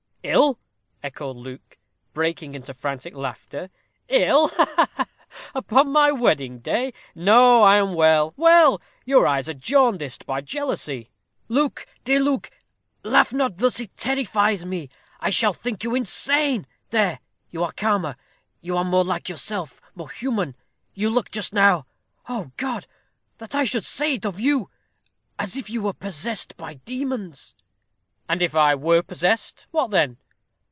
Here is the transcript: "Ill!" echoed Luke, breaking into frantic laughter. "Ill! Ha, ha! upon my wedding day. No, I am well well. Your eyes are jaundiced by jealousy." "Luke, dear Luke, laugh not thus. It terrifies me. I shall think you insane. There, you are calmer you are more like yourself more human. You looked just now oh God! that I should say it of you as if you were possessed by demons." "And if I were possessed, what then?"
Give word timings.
"Ill!" 0.23 0.59
echoed 1.01 1.35
Luke, 1.35 1.79
breaking 2.13 2.53
into 2.53 2.75
frantic 2.75 3.15
laughter. 3.15 3.71
"Ill! 4.07 4.49
Ha, 4.49 4.87
ha! 4.95 5.05
upon 5.55 5.91
my 5.91 6.11
wedding 6.11 6.59
day. 6.59 6.93
No, 7.15 7.63
I 7.63 7.77
am 7.77 7.95
well 7.95 8.35
well. 8.37 8.79
Your 9.03 9.25
eyes 9.25 9.49
are 9.49 9.55
jaundiced 9.55 10.27
by 10.27 10.39
jealousy." 10.41 11.09
"Luke, 11.49 11.87
dear 12.03 12.19
Luke, 12.19 12.51
laugh 13.01 13.33
not 13.33 13.57
thus. 13.57 13.79
It 13.79 13.97
terrifies 13.97 14.63
me. 14.63 14.89
I 15.19 15.31
shall 15.31 15.53
think 15.53 15.83
you 15.83 15.95
insane. 15.95 16.67
There, 16.91 17.19
you 17.49 17.63
are 17.63 17.71
calmer 17.73 18.15
you 18.61 18.77
are 18.77 18.85
more 18.85 19.03
like 19.03 19.27
yourself 19.27 19.81
more 19.95 20.11
human. 20.11 20.55
You 20.93 21.09
looked 21.09 21.31
just 21.31 21.51
now 21.51 21.87
oh 22.29 22.51
God! 22.57 22.85
that 23.39 23.55
I 23.55 23.63
should 23.63 23.85
say 23.85 24.13
it 24.13 24.25
of 24.27 24.39
you 24.39 24.69
as 25.39 25.57
if 25.57 25.67
you 25.67 25.81
were 25.81 25.93
possessed 25.93 26.55
by 26.57 26.75
demons." 26.75 27.55
"And 28.29 28.41
if 28.41 28.55
I 28.55 28.75
were 28.75 29.01
possessed, 29.01 29.67
what 29.71 29.91
then?" 29.91 30.15